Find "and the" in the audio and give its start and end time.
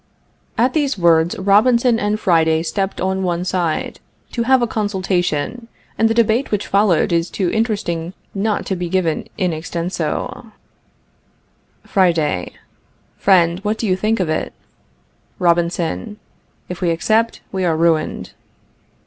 5.95-6.15